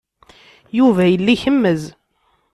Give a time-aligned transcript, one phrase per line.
[0.77, 1.83] Yuba yella ikemmez.